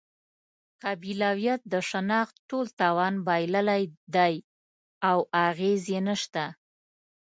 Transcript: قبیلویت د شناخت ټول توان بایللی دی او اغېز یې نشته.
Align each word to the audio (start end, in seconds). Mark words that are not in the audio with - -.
قبیلویت 0.83 1.61
د 1.73 1.73
شناخت 1.89 2.35
ټول 2.49 2.67
توان 2.79 3.13
بایللی 3.27 3.83
دی 4.15 4.33
او 5.09 5.17
اغېز 5.47 5.83
یې 5.93 5.99
نشته. 6.07 6.45